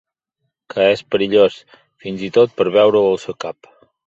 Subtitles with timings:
[0.73, 1.57] Que és perillós,
[2.05, 3.71] fins i tot per veure-ho al seu cap.